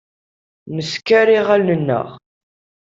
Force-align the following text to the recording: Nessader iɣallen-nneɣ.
Nessader 0.75 1.27
iɣallen-nneɣ. 1.37 2.07